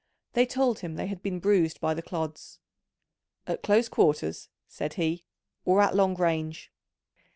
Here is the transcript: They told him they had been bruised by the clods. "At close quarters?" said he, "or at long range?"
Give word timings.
They 0.33 0.47
told 0.47 0.79
him 0.79 0.95
they 0.95 1.05
had 1.05 1.21
been 1.21 1.37
bruised 1.39 1.79
by 1.79 1.93
the 1.93 2.01
clods. 2.01 2.57
"At 3.45 3.61
close 3.61 3.87
quarters?" 3.87 4.49
said 4.67 4.93
he, 4.95 5.25
"or 5.63 5.79
at 5.79 5.95
long 5.95 6.15
range?" 6.15 6.71